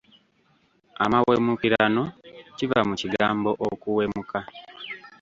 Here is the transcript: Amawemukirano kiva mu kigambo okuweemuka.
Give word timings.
Amawemukirano 1.03 2.03
kiva 2.55 2.79
mu 2.87 2.93
kigambo 3.01 3.49
okuweemuka. 3.69 4.39